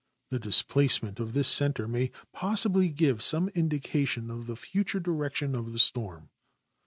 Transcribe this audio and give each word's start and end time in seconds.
The 0.31 0.39
displacement 0.39 1.19
of 1.19 1.33
this 1.33 1.47
center 1.47 1.87
ma}'' 1.87 2.09
possibly 2.33 2.89
give 2.89 3.21
some 3.21 3.49
indication 3.49 4.31
of 4.31 4.47
the 4.47 4.55
future 4.55 4.99
direction 4.99 5.53
of 5.53 5.73
the 5.73 5.77
storm. 5.77 6.31